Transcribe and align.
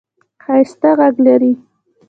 ښایسته 0.43 0.91
ږغ 0.99 1.15
لرې! 1.25 1.51